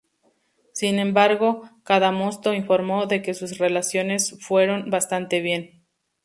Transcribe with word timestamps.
Sin 0.73 0.97
embargo, 0.97 1.69
Cadamosto 1.83 2.55
informó 2.55 3.05
de 3.05 3.21
que 3.21 3.35
sus 3.35 3.59
relaciones 3.59 4.35
fueron 4.43 4.89
bastante 4.89 5.41
bien. 5.41 5.85